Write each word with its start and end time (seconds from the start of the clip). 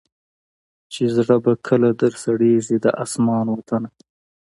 چي 0.91 1.03
زړه 1.15 1.35
به 1.43 1.53
کله 1.67 1.89
در 1.99 2.13
سړیږی 2.23 2.77
د 2.83 2.85
اسمان 3.03 3.45
وطنه 3.51 3.89